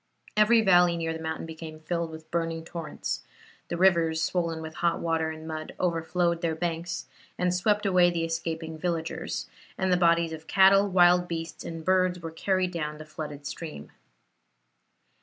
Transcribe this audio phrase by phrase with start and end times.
[0.35, 3.21] Every valley near the mountain became filled with burning torrents;
[3.67, 7.05] the rivers, swollen with hot water and mud, overflowed their banks,
[7.37, 12.19] and swept away the escaping villagers; and the bodies of cattle, wild beasts, and birds
[12.19, 13.91] were carried down the flooded stream.